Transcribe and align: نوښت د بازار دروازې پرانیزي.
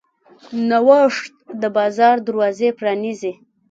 نوښت 0.69 1.33
د 1.61 1.63
بازار 1.77 2.15
دروازې 2.27 2.69
پرانیزي. 2.79 3.33